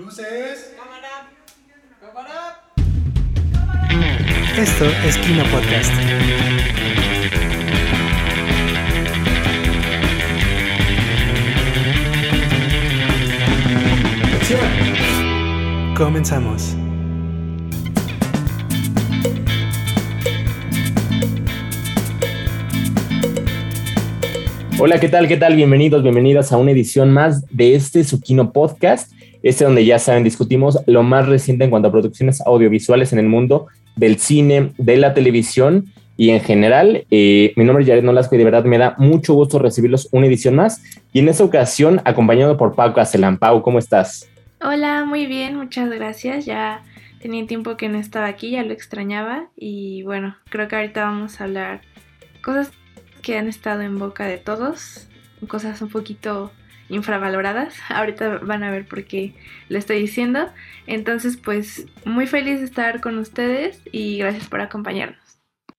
[0.00, 0.74] Luces.
[0.78, 1.28] Cámara.
[2.00, 2.62] Cámara.
[4.56, 5.92] Esto es Kino Podcast.
[15.94, 16.74] Comenzamos.
[24.78, 25.28] Hola, ¿qué tal?
[25.28, 25.56] ¿Qué tal?
[25.56, 29.12] Bienvenidos, bienvenidas a una edición más de este Kino Podcast.
[29.42, 33.26] Este donde ya saben, discutimos lo más reciente en cuanto a producciones audiovisuales en el
[33.26, 37.06] mundo del cine, de la televisión y en general.
[37.10, 40.26] Eh, mi nombre es Jared Nolasco y de verdad me da mucho gusto recibirlos una
[40.26, 40.82] edición más.
[41.12, 43.38] Y en esta ocasión, acompañado por Pau Castellán.
[43.38, 44.28] Pau, ¿cómo estás?
[44.62, 46.44] Hola, muy bien, muchas gracias.
[46.44, 46.82] Ya
[47.22, 49.48] tenía tiempo que no estaba aquí, ya lo extrañaba.
[49.56, 51.80] Y bueno, creo que ahorita vamos a hablar
[52.42, 52.70] cosas
[53.22, 55.08] que han estado en boca de todos,
[55.48, 56.50] cosas un poquito
[56.90, 57.74] infravaloradas.
[57.88, 59.32] Ahorita van a ver por qué
[59.68, 60.48] lo estoy diciendo.
[60.86, 65.18] Entonces, pues muy feliz de estar con ustedes y gracias por acompañarnos.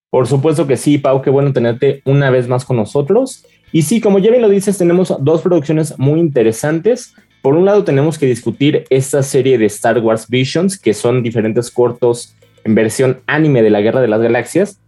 [0.09, 3.45] Por supuesto que sí, Pau, qué bueno tenerte una vez más con nosotros.
[3.71, 7.15] Y sí, como ya bien lo dices, tenemos dos producciones muy interesantes.
[7.41, 11.71] Por un lado, tenemos que discutir esta serie de Star Wars Visions, que son diferentes
[11.71, 14.81] cortos en versión anime de la Guerra de las Galaxias.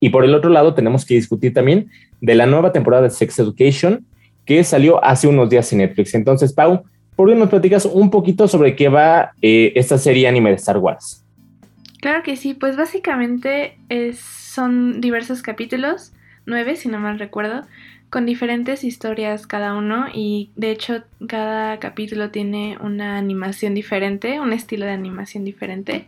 [0.00, 3.38] Y por el otro lado, tenemos que discutir también de la nueva temporada de Sex
[3.38, 4.06] Education,
[4.46, 6.14] que salió hace unos días en Netflix.
[6.14, 10.50] Entonces, Pau, ¿por qué nos platicas un poquito sobre qué va eh, esta serie anime
[10.50, 11.22] de Star Wars?
[12.00, 13.76] Claro que sí, pues básicamente
[14.14, 16.12] son diversos capítulos,
[16.46, 17.62] nueve si no mal recuerdo,
[18.10, 24.52] con diferentes historias cada uno y de hecho cada capítulo tiene una animación diferente, un
[24.52, 26.06] estilo de animación diferente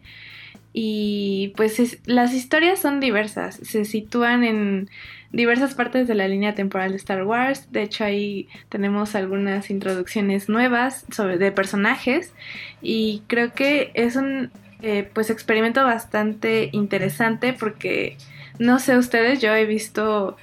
[0.73, 4.89] y pues las historias son diversas, se sitúan en
[5.33, 10.49] diversas partes de la línea temporal de Star Wars, de hecho ahí tenemos algunas introducciones
[10.49, 12.33] nuevas sobre, de personajes
[12.81, 18.17] y creo que es un eh, pues experimento bastante interesante porque
[18.59, 20.37] no sé ustedes, yo he visto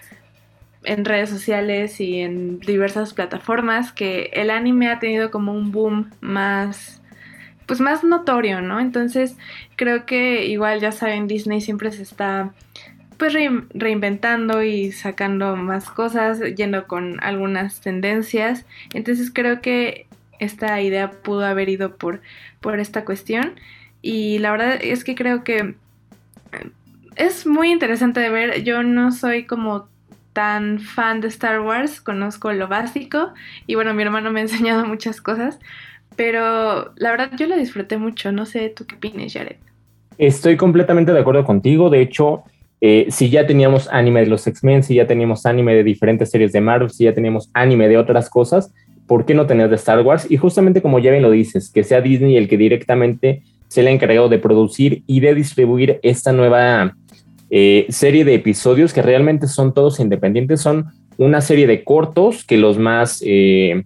[0.83, 6.11] en redes sociales y en diversas plataformas que el anime ha tenido como un boom
[6.21, 7.01] más
[7.65, 8.79] pues más notorio, ¿no?
[8.79, 9.37] Entonces
[9.75, 12.53] creo que igual ya saben, Disney siempre se está
[13.17, 13.33] pues
[13.73, 18.65] reinventando y sacando más cosas, yendo con algunas tendencias.
[18.93, 20.07] Entonces creo que
[20.39, 22.21] esta idea pudo haber ido por,
[22.61, 23.53] por esta cuestión.
[24.01, 25.75] Y la verdad es que creo que
[27.15, 28.63] es muy interesante de ver.
[28.63, 29.87] Yo no soy como
[30.33, 33.33] tan fan de Star Wars, conozco lo básico
[33.67, 35.59] y bueno, mi hermano me ha enseñado muchas cosas,
[36.17, 38.31] pero la verdad yo lo disfruté mucho.
[38.31, 39.57] No sé, ¿tú qué opinas, Jared?
[40.17, 41.89] Estoy completamente de acuerdo contigo.
[41.89, 42.43] De hecho,
[42.81, 46.51] eh, si ya teníamos anime de los X-Men, si ya teníamos anime de diferentes series
[46.51, 48.73] de Marvel, si ya teníamos anime de otras cosas,
[49.07, 50.27] ¿por qué no tener de Star Wars?
[50.29, 53.89] Y justamente como ya bien lo dices, que sea Disney el que directamente se le
[53.89, 56.95] ha encargado de producir y de distribuir esta nueva
[57.49, 60.87] eh, serie de episodios que realmente son todos independientes, son
[61.17, 63.83] una serie de cortos que los más, eh,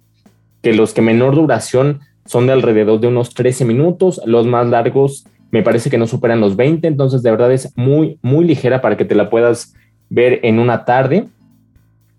[0.62, 5.26] que los que menor duración son de alrededor de unos 13 minutos, los más largos
[5.52, 8.98] me parece que no superan los 20, entonces de verdad es muy, muy ligera para
[8.98, 9.74] que te la puedas
[10.10, 11.26] ver en una tarde.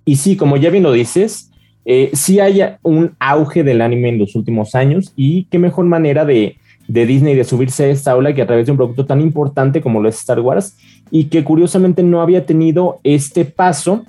[0.05, 1.51] Y sí, como ya bien lo dices,
[1.85, 6.25] eh, sí hay un auge del anime en los últimos años y qué mejor manera
[6.25, 6.57] de,
[6.89, 9.81] de Disney de subirse a esta ola que a través de un producto tan importante
[9.81, 10.77] como lo es Star Wars
[11.11, 14.05] y que curiosamente no había tenido este paso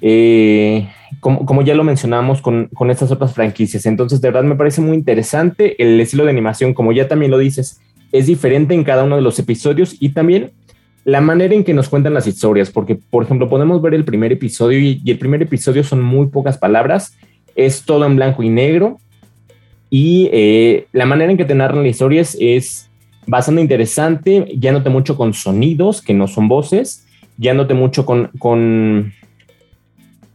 [0.00, 0.88] eh,
[1.20, 3.86] como, ya lo mencionamos con, con, estas otras franquicias.
[3.86, 7.38] Entonces, de verdad me parece muy interesante el estilo de animación, como ya también lo
[7.38, 7.80] dices,
[8.18, 10.52] es diferente en cada uno de los episodios y también
[11.04, 14.32] la manera en que nos cuentan las historias, porque, por ejemplo, podemos ver el primer
[14.32, 17.16] episodio y, el primer episodio son muy pocas palabras,
[17.54, 18.98] es todo en blanco y negro
[19.88, 22.90] y eh, la manera en que te narran las historias es
[23.26, 27.06] bastante interesante, ya note mucho con sonidos que no son voces,
[27.38, 29.12] ya note mucho con, con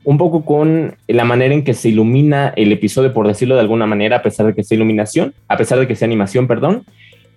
[0.04, 3.86] un poco con la manera en que se ilumina el episodio, por decirlo de alguna
[3.86, 6.84] manera, a pesar de que sea iluminación, a pesar de que sea animación, perdón.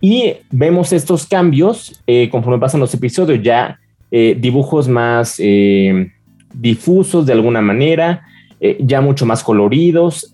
[0.04, 3.78] Y vemos estos cambios eh, conforme pasan los episodios, ya
[4.10, 6.12] eh, dibujos más eh,
[6.52, 8.26] difusos de alguna manera,
[8.80, 10.32] ya mucho más coloridos,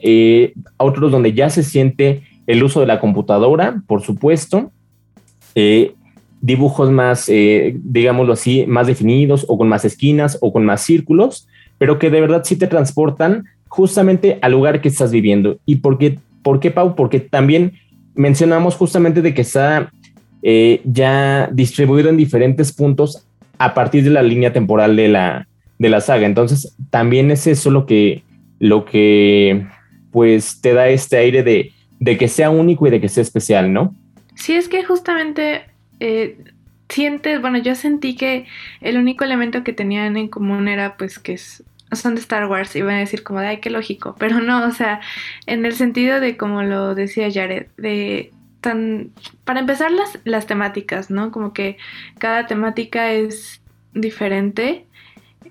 [0.76, 4.70] otros donde ya se siente el uso de la computadora, por supuesto,
[6.40, 11.48] dibujos más, digámoslo así, más definidos o con más esquinas o con más círculos
[11.80, 15.56] pero que de verdad sí te transportan justamente al lugar que estás viviendo.
[15.64, 16.94] ¿Y por qué, por qué Pau?
[16.94, 17.72] Porque también
[18.14, 19.90] mencionamos justamente de que está
[20.42, 23.26] eh, ya distribuido en diferentes puntos
[23.58, 25.46] a partir de la línea temporal de la,
[25.78, 26.26] de la saga.
[26.26, 28.22] Entonces, también es eso lo que,
[28.58, 29.66] lo que
[30.10, 33.72] pues te da este aire de, de que sea único y de que sea especial,
[33.72, 33.94] ¿no?
[34.34, 35.62] Sí, es que justamente
[36.00, 36.38] eh,
[36.88, 38.46] sientes, bueno, yo sentí que
[38.80, 41.38] el único elemento que tenían en común era pues que
[41.92, 44.70] son de Star Wars, iban a decir como de, ay, qué lógico, pero no, o
[44.72, 45.00] sea,
[45.46, 49.10] en el sentido de como lo decía Jared, de tan,
[49.44, 51.30] para empezar las, las temáticas, ¿no?
[51.30, 51.78] Como que
[52.18, 53.60] cada temática es
[53.94, 54.86] diferente,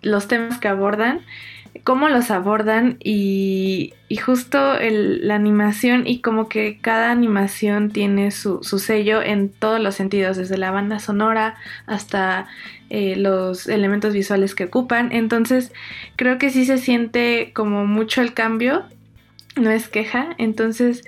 [0.01, 1.21] los temas que abordan,
[1.83, 3.93] cómo los abordan y,
[4.23, 9.79] justo el, la animación y como que cada animación tiene su, su, sello en todos
[9.79, 11.55] los sentidos, desde la banda sonora
[11.85, 12.47] hasta
[12.89, 15.11] eh, los elementos visuales que ocupan.
[15.11, 15.71] Entonces
[16.15, 18.83] creo que sí se siente como mucho el cambio,
[19.55, 20.35] no es queja.
[20.37, 21.03] Entonces,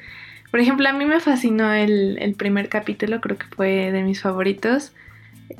[0.52, 4.22] por ejemplo, a mí me fascinó el, el primer capítulo, creo que fue de mis
[4.22, 4.94] favoritos.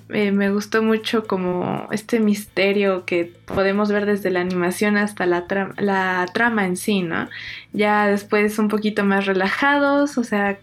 [0.10, 5.46] Eh, me gustó mucho como este misterio que podemos ver desde la animación hasta la,
[5.78, 7.30] la trama en sí, ¿no?
[7.74, 10.60] Ya después un poquito más relajados, o sea,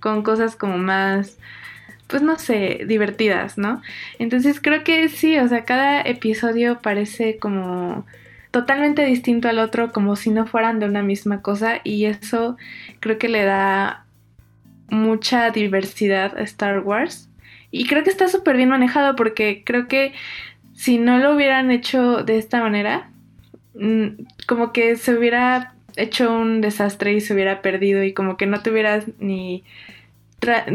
[0.00, 1.38] con cosas como más,
[2.08, 3.82] pues no sé, divertidas, ¿no?
[4.18, 8.06] Entonces creo que sí, o sea, cada episodio parece como
[8.50, 12.56] totalmente distinto al otro, como si no fueran de una misma cosa, y eso
[13.00, 14.04] creo que le da
[14.90, 17.28] mucha diversidad a Star Wars
[17.72, 20.12] y creo que está súper bien manejado porque creo que
[20.74, 23.10] si no lo hubieran hecho de esta manera,
[24.46, 28.60] como que se hubiera hecho un desastre y se hubiera perdido y como que no
[28.60, 29.64] te hubieras ni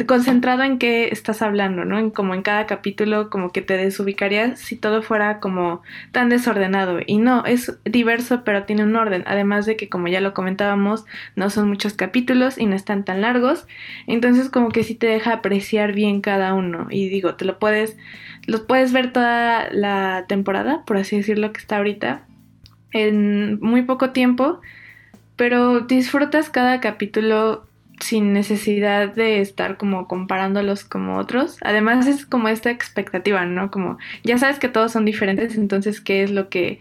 [0.06, 2.00] concentrado en qué estás hablando, ¿no?
[2.00, 5.82] En como en cada capítulo como que te desubicarías si todo fuera como
[6.12, 7.00] tan desordenado.
[7.06, 11.06] Y no, es diverso pero tiene un orden, además de que como ya lo comentábamos,
[11.36, 13.68] no son muchos capítulos y no están tan largos,
[14.08, 16.88] entonces como que sí te deja apreciar bien cada uno.
[16.90, 17.98] Y digo, te lo puedes
[18.46, 22.22] los puedes ver toda la temporada, por así decirlo que está ahorita
[22.94, 24.62] en muy poco tiempo,
[25.36, 27.67] pero disfrutas cada capítulo
[28.00, 31.58] sin necesidad de estar como comparándolos como otros.
[31.62, 33.72] Además es como esta expectativa, ¿no?
[33.72, 36.80] Como ya sabes que todos son diferentes, entonces qué es lo que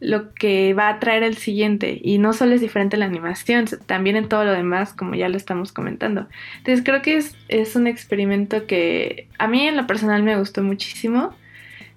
[0.00, 4.16] lo que va a traer el siguiente y no solo es diferente la animación, también
[4.16, 6.28] en todo lo demás, como ya lo estamos comentando.
[6.58, 10.62] Entonces creo que es, es un experimento que a mí en lo personal me gustó
[10.62, 11.34] muchísimo.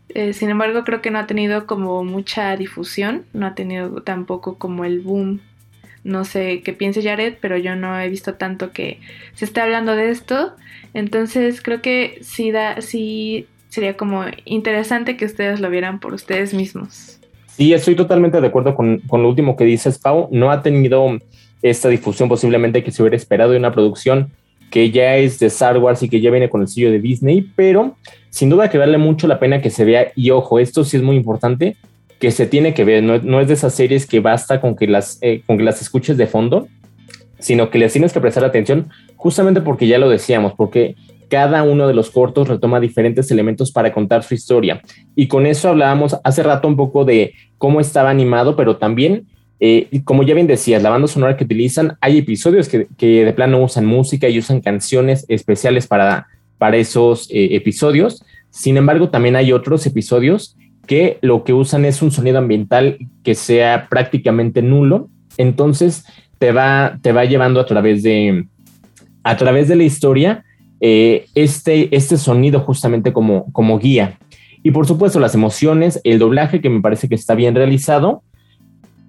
[0.09, 4.57] Eh, sin embargo, creo que no ha tenido como mucha difusión, no ha tenido tampoco
[4.57, 5.41] como el boom
[6.07, 8.99] no sé qué piense Jared, pero yo no he visto tanto que
[9.35, 10.53] se esté hablando de esto.
[10.93, 16.53] Entonces creo que sí, da, sí sería como interesante que ustedes lo vieran por ustedes
[16.53, 17.19] mismos.
[17.47, 20.29] Sí, estoy totalmente de acuerdo con, con lo último que dices, Pau.
[20.31, 21.19] No ha tenido
[21.61, 24.31] esta difusión posiblemente que se hubiera esperado de una producción
[24.71, 27.51] que ya es de Star Wars y que ya viene con el sello de Disney,
[27.55, 27.97] pero
[28.29, 30.11] sin duda que vale mucho la pena que se vea.
[30.15, 31.75] Y ojo, esto sí es muy importante
[32.19, 35.19] que se tiene que ver, no, es de esas series que basta con que, las,
[35.21, 36.67] eh, con que las escuches de fondo,
[37.39, 40.95] sino que les tienes que prestar atención justamente porque ya lo decíamos, porque
[41.29, 44.81] cada uno de los cortos retoma diferentes elementos para contar su historia.
[45.15, 49.27] Y con eso hablábamos hace rato un poco de cómo estaba animado, pero también,
[49.59, 53.61] eh, como ya bien decías, la banda sonora que utilizan, hay episodios que, de plano
[53.61, 56.27] usan música y usan canciones especiales para,
[56.57, 58.23] para esos eh, episodios.
[58.49, 60.55] Sin embargo, también hay otros episodios
[60.87, 65.09] que lo que usan es un sonido ambiental que sea prácticamente nulo.
[65.37, 66.05] Entonces
[66.39, 68.47] te va, te va llevando a través de,
[69.23, 70.45] a través de la historia
[70.79, 74.17] eh, este, este sonido justamente como, como guía.
[74.63, 78.23] Y por supuesto las emociones, el doblaje que me parece que está bien realizado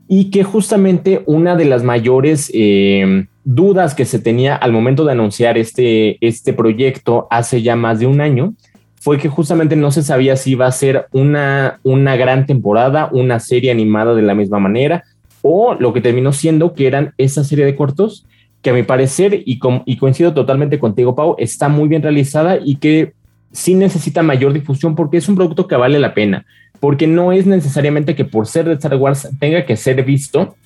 [0.08, 5.12] y que justamente una de las mayores eh, dudas que se tenía al momento de
[5.12, 8.54] anunciar este, este proyecto hace ya más de un año
[9.00, 13.40] fue que justamente no se sabía si iba a ser una, una gran temporada, una
[13.40, 15.04] serie animada de la misma manera,
[15.42, 18.26] o lo que terminó siendo que eran esa serie de cortos
[18.60, 22.76] que a mi parecer, y, y coincido totalmente contigo, Pau, está muy bien realizada y
[22.76, 23.12] que
[23.52, 26.44] sí necesita mayor difusión porque es un producto que vale la pena,
[26.80, 30.56] porque no es necesariamente que por ser de Star Wars tenga que ser visto,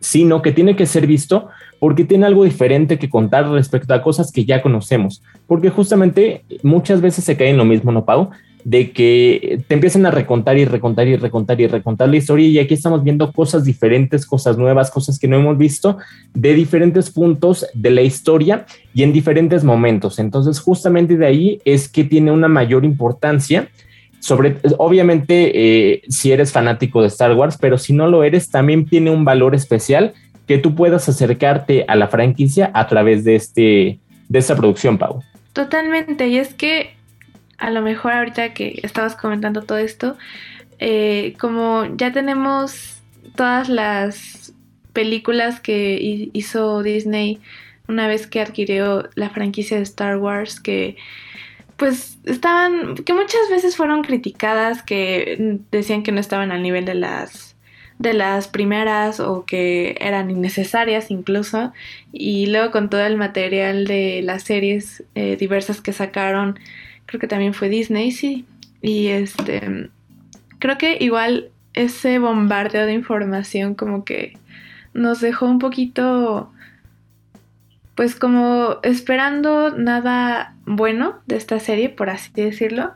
[0.00, 1.48] sino que tiene que ser visto
[1.80, 5.22] porque tiene algo diferente que contar respecto a cosas que ya conocemos.
[5.46, 8.30] Porque justamente muchas veces se cae en lo mismo, ¿no, Pau?
[8.64, 12.58] De que te empiezan a recontar y recontar y recontar y recontar la historia y
[12.58, 15.98] aquí estamos viendo cosas diferentes, cosas nuevas, cosas que no hemos visto
[16.34, 20.18] de diferentes puntos de la historia y en diferentes momentos.
[20.18, 23.68] Entonces justamente de ahí es que tiene una mayor importancia
[24.78, 25.52] obviamente,
[25.92, 29.24] eh, si eres fanático de Star Wars, pero si no lo eres, también tiene un
[29.24, 30.14] valor especial
[30.46, 33.98] que tú puedas acercarte a la franquicia a través de, este,
[34.28, 35.22] de esta producción, Pau.
[35.52, 36.94] Totalmente, y es que
[37.58, 40.16] a lo mejor ahorita que estabas comentando todo esto,
[40.78, 43.02] eh, como ya tenemos
[43.34, 44.54] todas las
[44.92, 47.40] películas que hizo Disney
[47.88, 50.96] una vez que adquirió la franquicia de Star Wars que
[51.78, 56.94] pues estaban, que muchas veces fueron criticadas, que decían que no estaban al nivel de
[56.94, 57.56] las
[57.98, 61.72] de las primeras o que eran innecesarias incluso.
[62.12, 66.58] Y luego con todo el material de las series eh, diversas que sacaron
[67.06, 68.44] creo que también fue Disney sí.
[68.82, 69.90] Y este
[70.58, 74.36] creo que igual ese bombardeo de información como que
[74.94, 76.52] nos dejó un poquito
[77.94, 82.92] pues como esperando nada bueno de esta serie, por así decirlo.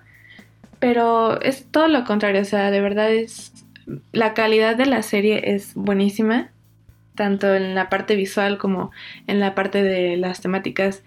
[0.79, 3.53] Pero es todo lo contrario, o sea, de verdad es...
[4.13, 6.51] La calidad de la serie es buenísima,
[7.17, 8.93] tanto en la parte visual como
[9.27, 11.03] en la parte de las temáticas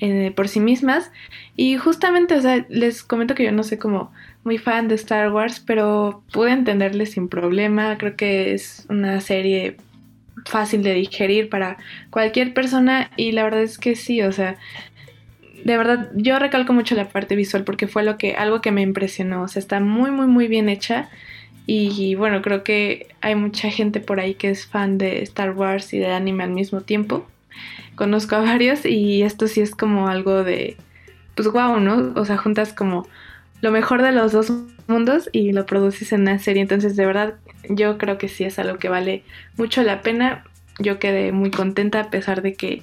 [0.00, 1.10] eh, por sí mismas.
[1.56, 4.12] Y justamente, o sea, les comento que yo no soy como
[4.44, 7.98] muy fan de Star Wars, pero pude entenderle sin problema.
[7.98, 9.76] Creo que es una serie
[10.44, 11.76] fácil de digerir para
[12.10, 14.56] cualquier persona y la verdad es que sí, o sea,
[15.64, 18.82] de verdad yo recalco mucho la parte visual porque fue lo que algo que me
[18.82, 21.08] impresionó, o sea, está muy muy muy bien hecha
[21.66, 25.92] y, bueno, creo que hay mucha gente por ahí que es fan de Star Wars
[25.94, 27.26] y de anime al mismo tiempo.
[27.94, 30.76] Conozco a varios y esto sí es como algo de
[31.34, 32.12] pues wow, ¿no?
[32.16, 33.06] O sea, juntas como
[33.60, 34.52] lo mejor de los dos
[34.88, 36.62] mundos y lo produces en una serie.
[36.62, 37.34] Entonces, de verdad,
[37.68, 39.22] yo creo que sí es algo que vale
[39.56, 40.44] mucho la pena.
[40.78, 42.82] Yo quedé muy contenta a pesar de que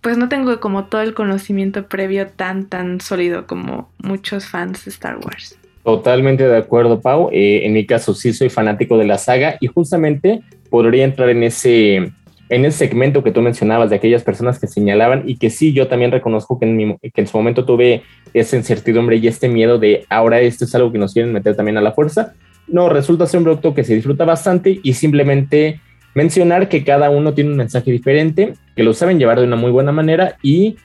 [0.00, 4.90] pues no tengo como todo el conocimiento previo tan tan sólido como muchos fans de
[4.90, 5.58] Star Wars.
[5.84, 7.30] Totalmente de acuerdo, Pau.
[7.32, 11.42] Eh, en mi caso sí soy fanático de la saga y justamente podría entrar en
[11.42, 12.12] ese,
[12.50, 15.88] en ese segmento que tú mencionabas de aquellas personas que señalaban y que sí, yo
[15.88, 18.02] también reconozco que en, que en su momento tuve
[18.34, 21.78] esa incertidumbre y este miedo de ahora esto es algo que nos quieren meter también
[21.78, 22.34] a la fuerza,
[22.70, 25.80] no, resulta ser un producto que se disfruta bastante y simplemente
[26.14, 29.70] mencionar que cada uno tiene un mensaje diferente, que lo saben llevar de una muy
[29.70, 30.76] buena manera y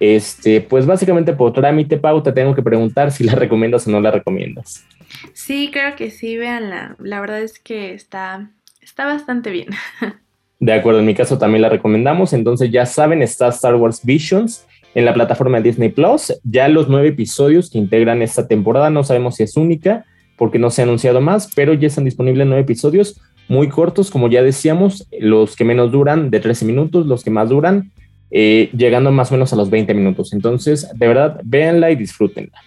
[0.00, 4.10] este, pues básicamente por trámite, pauta tengo que preguntar si la recomiendas o no la
[4.10, 4.84] recomiendas.
[5.32, 6.96] Sí, creo que sí, véanla.
[6.98, 8.50] La verdad es que está,
[8.80, 9.68] está bastante bien.
[10.60, 12.32] De acuerdo, en mi caso también la recomendamos.
[12.32, 16.32] Entonces ya saben, está Star Wars Visions en la plataforma de Disney Plus.
[16.42, 20.70] Ya los nueve episodios que integran esta temporada, no sabemos si es única, porque no
[20.70, 25.06] se ha anunciado más, pero ya están disponibles nueve episodios muy cortos, como ya decíamos,
[25.18, 27.92] los que menos duran de 13 minutos, los que más duran,
[28.30, 30.32] eh, llegando más o menos a los 20 minutos.
[30.32, 32.58] Entonces, de verdad, véanla y disfrútenla.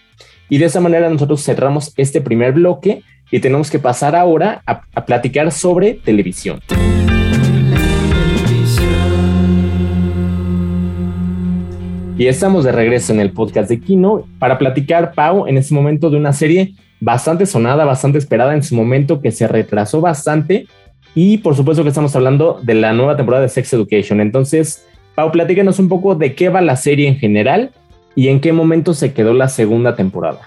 [0.49, 4.81] Y de esa manera nosotros cerramos este primer bloque y tenemos que pasar ahora a,
[4.95, 6.59] a platicar sobre televisión.
[12.17, 16.09] Y estamos de regreso en el podcast de Kino para platicar, Pau, en este momento
[16.09, 20.67] de una serie bastante sonada, bastante esperada en su momento, que se retrasó bastante.
[21.15, 24.21] Y por supuesto que estamos hablando de la nueva temporada de Sex Education.
[24.21, 24.85] Entonces,
[25.15, 27.71] Pau, platícanos un poco de qué va la serie en general
[28.13, 30.41] y en qué momento se quedó la segunda temporada.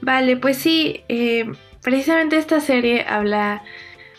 [0.00, 1.46] Vale, pues sí, eh,
[1.82, 3.62] precisamente esta serie habla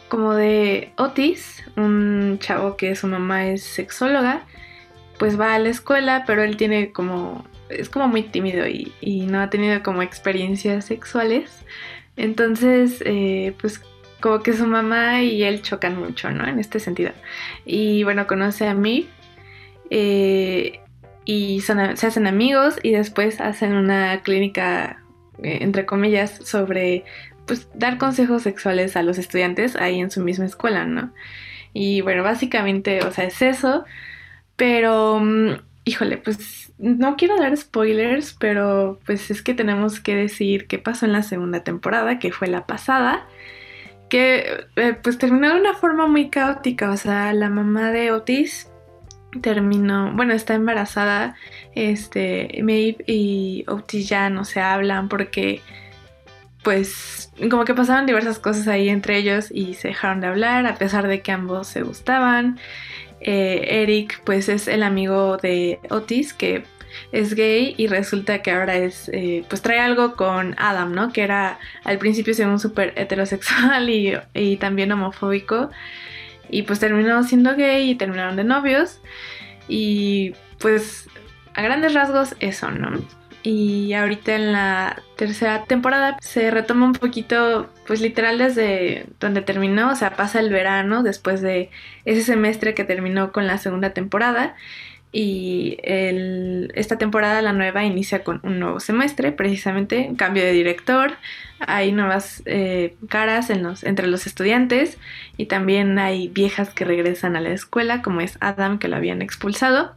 [0.07, 4.45] como de Otis, un chavo que su mamá es sexóloga,
[5.17, 8.91] pues va a la escuela, pero él tiene como es como muy tímido y,
[9.27, 11.51] no ha tenido como experiencias sexuales.
[12.17, 13.81] Entonces, eh, pues
[14.19, 16.47] como que su mamá y él chocan mucho, ¿no?
[16.47, 17.11] En este sentido.
[17.65, 19.07] Y bueno, conoce a mí
[19.89, 20.79] eh,
[21.25, 25.03] y se hacen amigos y después hacen una clínica,
[25.43, 27.05] eh, entre comillas, sobre
[27.45, 31.13] pues dar consejos sexuales a los estudiantes ahí en su misma escuela, ¿no?
[31.73, 33.85] Y bueno, básicamente, o sea, es eso,
[34.55, 35.53] pero mm,
[35.85, 41.05] híjole, pues no quiero dar spoilers, pero pues es que tenemos que decir qué pasó
[41.05, 43.27] en la segunda temporada, que fue la pasada,
[44.09, 48.69] que eh, pues terminó de una forma muy caótica, o sea, la mamá de Otis
[49.41, 51.35] terminó, bueno, está embarazada,
[51.75, 55.61] este, Maeve y Otis ya no se hablan porque
[56.63, 60.75] pues como que pasaron diversas cosas ahí entre ellos y se dejaron de hablar a
[60.75, 62.59] pesar de que ambos se gustaban.
[63.21, 66.63] Eh, Eric pues es el amigo de Otis que
[67.11, 71.11] es gay y resulta que ahora es, eh, pues trae algo con Adam, ¿no?
[71.11, 75.69] Que era al principio según súper heterosexual y, y, también homofóbico.
[76.49, 79.01] Y pues terminó siendo gay y terminaron de novios.
[79.67, 81.07] Y pues
[81.53, 82.99] a grandes rasgos eso, ¿no?
[83.49, 89.89] Y ahorita en la tercera temporada se retoma un poquito, pues literal desde donde terminó,
[89.89, 91.71] o sea, pasa el verano después de
[92.05, 94.55] ese semestre que terminó con la segunda temporada
[95.11, 101.13] y esta temporada, la nueva, inicia con un nuevo semestre, precisamente, un cambio de director,
[101.59, 104.99] hay nuevas eh, caras entre los estudiantes
[105.37, 109.23] y también hay viejas que regresan a la escuela, como es Adam, que lo habían
[109.23, 109.95] expulsado.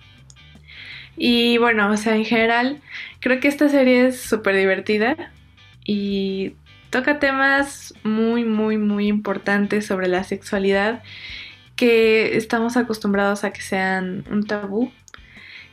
[1.16, 2.80] Y bueno, o sea, en general,
[3.20, 5.32] creo que esta serie es súper divertida
[5.84, 6.54] y
[6.90, 11.02] toca temas muy, muy, muy importantes sobre la sexualidad
[11.76, 14.92] que estamos acostumbrados a que sean un tabú.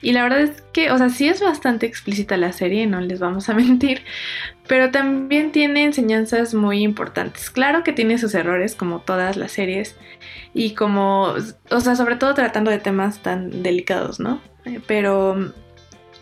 [0.01, 3.19] Y la verdad es que, o sea, sí es bastante explícita la serie, no les
[3.19, 4.01] vamos a mentir,
[4.67, 7.49] pero también tiene enseñanzas muy importantes.
[7.49, 9.97] Claro que tiene sus errores, como todas las series,
[10.53, 11.33] y como,
[11.69, 14.41] o sea, sobre todo tratando de temas tan delicados, ¿no?
[14.87, 15.53] Pero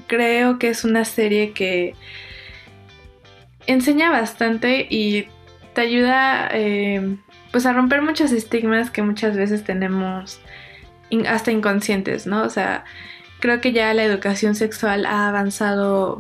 [0.08, 1.96] creo que es una serie que
[3.68, 5.28] enseña bastante y
[5.74, 7.18] te ayuda eh,
[7.52, 10.40] pues a romper muchos estigmas que muchas veces tenemos
[11.28, 12.44] hasta inconscientes, ¿no?
[12.44, 12.84] O sea,
[13.40, 16.20] creo que ya la educación sexual ha avanzado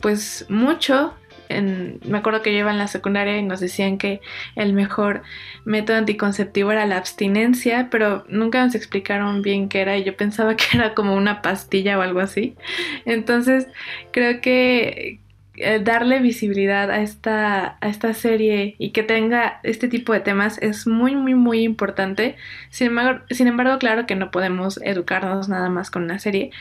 [0.00, 1.14] pues mucho.
[1.60, 4.20] Me acuerdo que yo iba en la secundaria y nos decían que
[4.56, 5.22] el mejor
[5.64, 10.56] método anticonceptivo era la abstinencia, pero nunca nos explicaron bien qué era y yo pensaba
[10.56, 12.56] que era como una pastilla o algo así.
[13.04, 13.66] Entonces
[14.12, 15.20] creo que,
[15.56, 20.56] eh, darle visibilidad a esta, a esta serie y que tenga este tipo de temas
[20.62, 22.36] es muy, muy, muy importante.
[22.70, 26.52] Sin embargo, sin embargo, claro que no podemos educarnos nada más con una serie,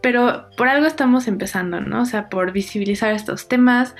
[0.00, 2.02] pero por algo estamos empezando, ¿no?
[2.02, 3.94] O sea, por visibilizar estos temas,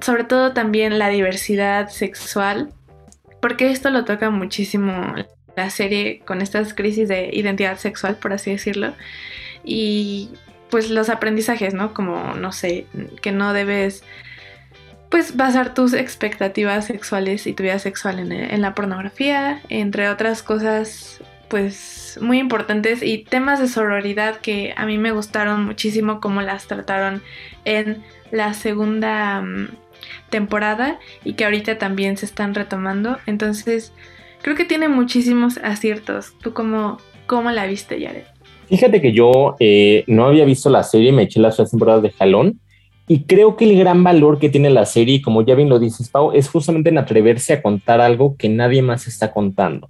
[0.00, 2.70] sobre todo también la diversidad sexual,
[3.42, 5.14] porque esto lo toca muchísimo
[5.54, 8.94] la serie con estas crisis de identidad sexual, por así decirlo.
[9.64, 10.30] Y
[10.70, 11.94] pues los aprendizajes, ¿no?
[11.94, 12.86] Como, no sé,
[13.22, 14.02] que no debes
[15.10, 21.20] pues basar tus expectativas sexuales y tu vida sexual en, la pornografía, entre otras cosas
[21.48, 26.66] pues muy importantes y temas de sororidad que a mí me gustaron muchísimo como las
[26.66, 27.22] trataron
[27.64, 29.68] en la segunda mm,
[30.28, 33.18] temporada y que ahorita también se están retomando.
[33.26, 33.92] Entonces,
[34.42, 36.36] creo que tiene muchísimos aciertos.
[36.40, 38.24] ¿Tú cómo, cómo la viste, Jared?
[38.68, 42.10] Fíjate que yo eh, no había visto la serie, me eché las tres temporadas de
[42.10, 42.60] jalón
[43.08, 46.08] y creo que el gran valor que tiene la serie, como ya bien lo dices,
[46.08, 49.88] Pau, es justamente en atreverse a contar algo que nadie más está contando.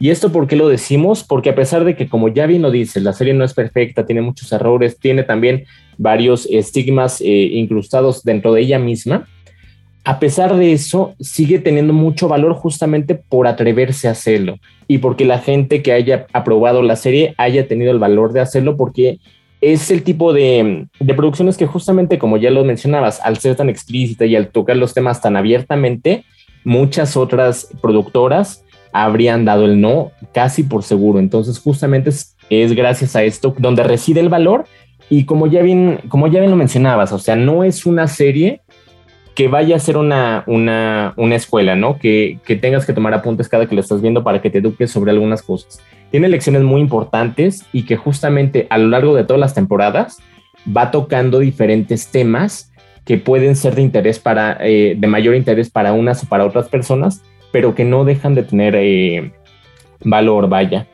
[0.00, 1.24] ¿Y esto por qué lo decimos?
[1.24, 4.06] Porque a pesar de que, como ya bien lo dices, la serie no es perfecta,
[4.06, 5.64] tiene muchos errores, tiene también
[5.96, 9.28] varios estigmas eh, incrustados dentro de ella misma,
[10.04, 14.56] a pesar de eso, sigue teniendo mucho valor justamente por atreverse a hacerlo
[14.86, 18.76] y porque la gente que haya aprobado la serie haya tenido el valor de hacerlo
[18.76, 19.18] porque
[19.60, 24.24] es el tipo de, producciones que justamente, como ya lo mencionabas, al ser tan explícita
[24.24, 26.24] y al tocar los temas tan abiertamente,
[26.64, 31.18] muchas otras productoras habrían dado el no casi por seguro.
[31.18, 34.64] Entonces, justamente es, es gracias a esto donde reside el valor
[35.10, 38.60] y como ya bien, como ya bien lo mencionabas, o sea, no es una serie
[39.38, 41.96] que vaya a ser una, una, una escuela, ¿no?
[42.00, 44.90] Que, que, tengas que tomar apuntes cada que lo estás viendo para que te eduques
[44.90, 45.80] sobre algunas cosas.
[46.10, 50.18] Tiene lecciones muy importantes y que justamente a lo largo de todas las temporadas
[50.76, 52.72] va tocando diferentes temas
[53.04, 56.68] que pueden ser de interés para, eh, de mayor interés para unas o para otras
[56.68, 57.22] personas,
[57.52, 59.30] pero que no dejan de tener eh,
[60.00, 60.88] valor, vaya.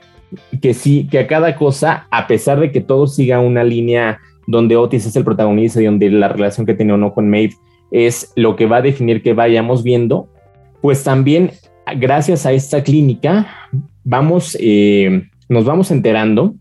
[0.61, 4.77] Que sí, que a cada cosa, a pesar de que todo siga una línea donde
[4.77, 7.55] Otis es el protagonista y donde la relación que tiene o no con Maeve
[7.95, 10.29] es lo que va a definir que vayamos viendo,
[10.83, 11.53] pues también
[11.97, 13.47] gracias a esta clínica
[14.03, 16.57] vamos, eh, nos vamos enterando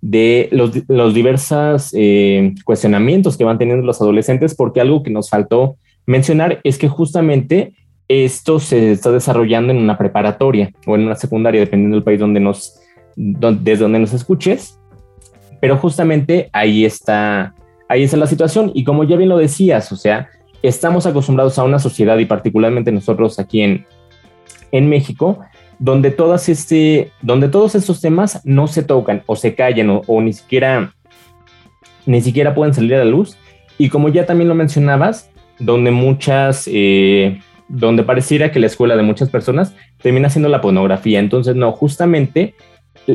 [0.00, 5.76] de los, diversos eh, cuestionamientos que van teniendo los adolescentes, porque algo que nos faltó
[6.06, 7.74] mencionar es que justamente
[8.08, 12.40] esto se está desarrollando en una preparatoria o en una secundaria, dependiendo del país donde
[12.40, 12.80] nos,
[13.14, 14.80] desde donde nos escuches,
[15.60, 17.54] pero justamente ahí está,
[17.90, 18.70] ahí está la situación.
[18.72, 20.30] Y como ya bien lo decías, o sea,
[20.62, 23.86] estamos acostumbrados a una sociedad y particularmente nosotros aquí en,
[24.72, 25.40] en México,
[25.78, 30.32] donde, todas este, donde todos estos temas no se tocan o se callan o, ni,
[30.32, 30.92] siquiera,
[32.06, 33.36] ni siquiera pueden salir a la luz.
[33.78, 39.02] Y como ya también lo mencionabas, donde muchas, eh, donde pareciera que la escuela de
[39.02, 41.20] muchas personas termina siendo la pornografía.
[41.20, 42.54] Entonces, no, justamente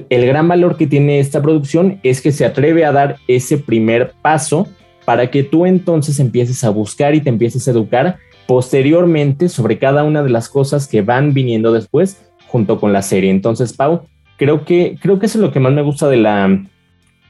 [0.09, 4.13] el gran valor que tiene esta producción es que se atreve a dar ese primer
[4.21, 4.67] paso
[5.05, 10.03] para que tú entonces empieces a buscar y te empieces a educar posteriormente sobre cada
[10.03, 13.31] una de las cosas que van viniendo después junto con la serie.
[13.31, 14.03] Entonces, Pau,
[14.37, 16.63] creo que, creo que eso es lo que más me gusta de la,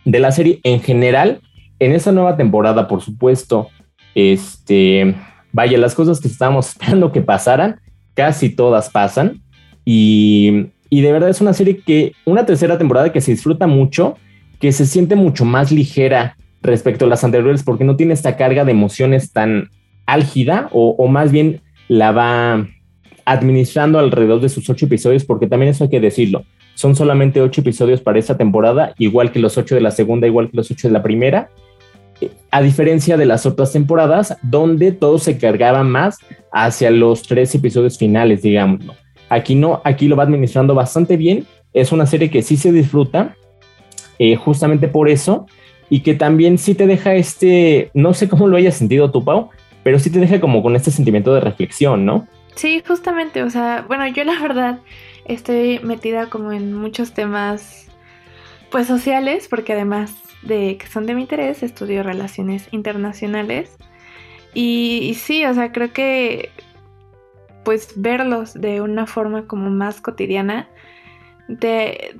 [0.05, 1.41] de la serie en general.
[1.79, 3.69] En esta nueva temporada, por supuesto,
[4.15, 5.15] este,
[5.51, 7.79] vaya, las cosas que estábamos esperando que pasaran,
[8.13, 9.41] casi todas pasan.
[9.85, 14.17] Y, y de verdad es una serie que, una tercera temporada que se disfruta mucho,
[14.59, 18.65] que se siente mucho más ligera respecto a las anteriores porque no tiene esta carga
[18.65, 19.69] de emociones tan
[20.05, 22.67] álgida o, más bien la va
[23.25, 26.45] administrando alrededor de sus ocho episodios porque también eso hay que decirlo.
[26.73, 30.49] Son solamente ocho episodios para esta temporada, igual que los ocho de la segunda, igual
[30.49, 31.49] que los ocho de la primera.
[32.51, 36.19] a diferencia de las otras temporadas, donde todo se cargaba más
[36.53, 38.79] hacia los tres episodios finales, digamos.
[39.27, 41.45] Aquí no, aquí lo va administrando bastante bien.
[41.73, 43.35] Es una serie que sí se disfruta,
[44.19, 45.47] eh, justamente por eso,
[45.89, 49.49] y que también sí te deja este, no sé cómo lo hayas sentido tú, Pau,
[49.83, 52.27] pero sí te deja como con este sentimiento de reflexión, ¿no?
[52.55, 54.79] Sí, justamente, o sea, bueno, yo la verdad
[55.25, 57.87] estoy metida como en muchos temas,
[58.71, 63.75] pues sociales, porque además de que son de mi interés, estudio relaciones internacionales.
[64.53, 66.51] Y, sí, o sea, creo que
[67.63, 70.67] pues verlos de una forma como más cotidiana
[71.59, 72.15] te,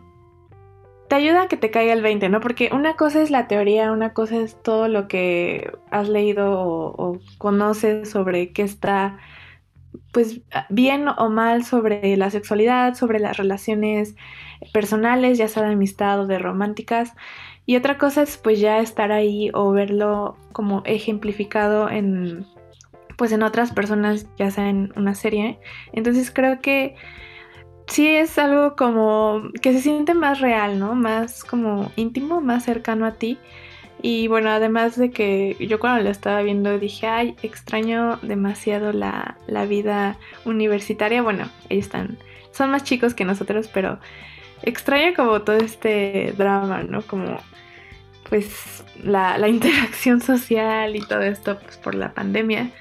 [1.13, 2.39] te ayuda a que te caiga el 20, ¿no?
[2.39, 6.88] Porque una cosa es la teoría, una cosa es todo lo que has leído o,
[6.97, 9.19] o conoces sobre qué está
[10.12, 14.15] pues bien o mal sobre la sexualidad, sobre las relaciones
[14.73, 17.13] personales, ya sea de amistad o de románticas.
[17.67, 22.47] Y otra cosa es pues ya estar ahí o verlo como ejemplificado en
[23.19, 25.60] pues en otras personas, ya sea en una serie.
[25.91, 26.95] Entonces creo que
[27.88, 30.96] sí es algo como que se siente más real, ¿no?
[30.96, 33.38] Más como íntimo, más cercano a ti.
[34.02, 39.38] Y bueno, además de que yo cuando lo estaba viendo dije, ay, extraño demasiado la,
[39.48, 41.22] la vida universitaria.
[41.22, 42.17] Bueno, ellos están,
[42.52, 44.00] son más chicos que nosotros, pero
[44.62, 47.02] extraño como todo este drama, ¿no?
[47.04, 47.38] Como
[48.30, 52.72] pues la, la interacción social y todo esto pues, por la pandemia.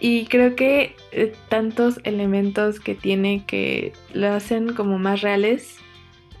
[0.00, 5.78] Y creo que eh, tantos elementos que tiene que lo hacen como más reales,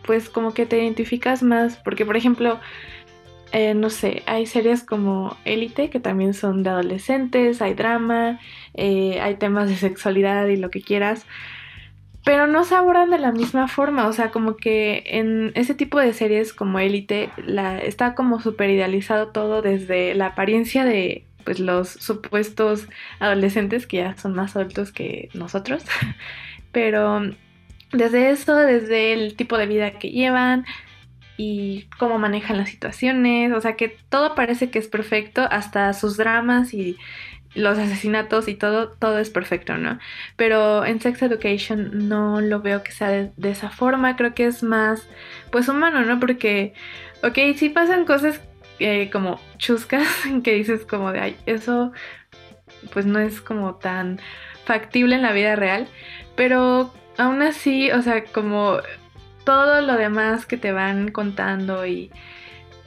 [0.04, 2.60] pues como que te identificas más, porque por ejemplo,
[3.52, 8.38] eh, no sé, hay series como Élite que también son de adolescentes, hay drama,
[8.74, 11.26] eh, hay temas de sexualidad y lo que quieras,
[12.24, 15.98] pero no se abordan de la misma forma, o sea, como que en ese tipo
[15.98, 17.30] de series como Élite
[17.82, 22.86] está como super idealizado todo desde la apariencia de pues los supuestos
[23.20, 25.82] adolescentes que ya son más adultos que nosotros,
[26.72, 27.22] pero
[27.90, 30.66] desde eso, desde el tipo de vida que llevan,
[31.38, 36.18] y cómo manejan las situaciones, o sea que todo parece que es perfecto, hasta sus
[36.18, 36.98] dramas y
[37.54, 39.98] los asesinatos y todo, todo es perfecto, ¿no?
[40.36, 44.62] Pero en Sex Education no lo veo que sea de, esa forma, creo que es
[44.62, 45.08] más,
[45.50, 46.20] pues humano, ¿no?
[46.20, 46.74] Porque,
[47.22, 48.42] ok, sí pasan cosas
[48.78, 50.06] eh, como chuscas
[50.44, 51.92] que dices como de, ay, eso
[52.92, 54.20] pues no es como tan
[54.64, 55.88] factible en la vida real,
[56.36, 58.78] pero aún así, o sea, como
[59.44, 62.10] todo lo demás que te van contando y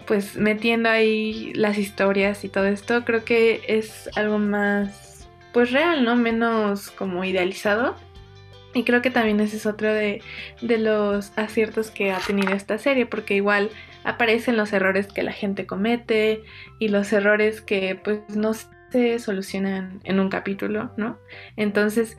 [0.06, 6.04] pues metiendo ahí las historias y todo esto, creo que es algo más pues real,
[6.06, 6.16] ¿no?
[6.16, 7.96] Menos como idealizado.
[8.74, 10.22] Y creo que también ese es otro de,
[10.62, 13.70] de los aciertos que ha tenido esta serie, porque igual
[14.04, 16.44] aparecen los errores que la gente comete
[16.80, 21.18] y los errores que pues no se solucionan en un capítulo, ¿no?
[21.56, 22.18] Entonces,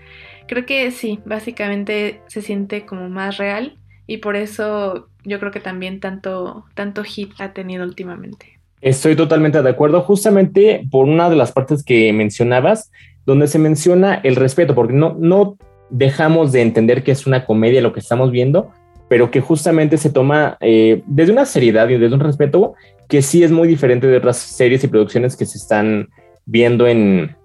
[0.49, 5.61] creo que sí, básicamente se siente como más real y por eso yo creo que
[5.61, 8.59] también tanto, tanto hit ha tenido últimamente.
[8.81, 12.90] Estoy totalmente de acuerdo, justamente por una de las partes que mencionabas,
[13.25, 15.57] donde se menciona el respeto, porque no, no
[15.90, 18.73] dejamos de entender que es una comedia lo que estamos viendo,
[19.12, 22.72] pero que justamente se toma eh, desde una seriedad y desde un respeto
[23.11, 26.09] que sí es muy diferente de otras series y producciones que se están
[26.46, 27.37] viendo en,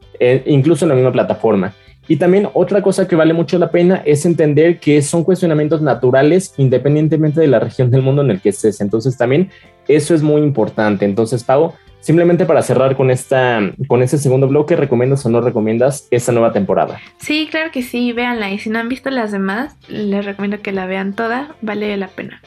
[0.46, 1.74] incluso en la misma plataforma.
[2.08, 6.54] Y también otra cosa que vale mucho la pena es entender que son cuestionamientos naturales
[6.56, 8.80] independientemente de la región del mundo en el que estés.
[8.80, 9.50] Entonces también
[9.90, 11.04] eso es muy importante.
[11.04, 16.08] Entonces, Pau, simplemente para cerrar con esta con este segundo bloque, ¿recomiendas o no recomiendas
[16.12, 17.00] esta nueva temporada?
[17.18, 18.52] Sí, claro que sí, véanla.
[18.52, 22.08] Y si no han visto las demás, les recomiendo que la vean toda, vale la
[22.08, 22.42] pena.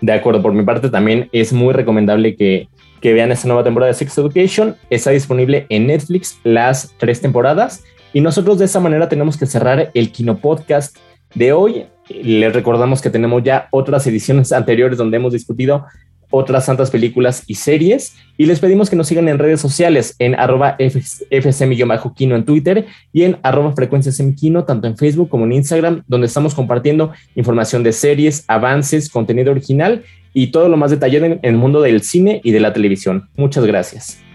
[0.00, 2.68] De acuerdo, por mi parte también es muy recomendable que,
[3.00, 4.76] que vean esta nueva temporada de Sex Education.
[4.88, 9.90] Está disponible en Netflix las tres temporadas y nosotros de esa manera tenemos que cerrar
[9.94, 10.96] el Kino Podcast
[11.34, 11.86] de hoy.
[12.08, 15.86] Les recordamos que tenemos ya otras ediciones anteriores donde hemos discutido
[16.30, 18.16] otras santas películas y series.
[18.36, 23.24] Y les pedimos que nos sigan en redes sociales en arroba fsm-kino en Twitter y
[23.24, 28.44] en arroba frecuenciasmkino, tanto en Facebook como en Instagram, donde estamos compartiendo información de series,
[28.48, 32.60] avances, contenido original y todo lo más detallado en el mundo del cine y de
[32.60, 33.28] la televisión.
[33.36, 34.29] Muchas gracias.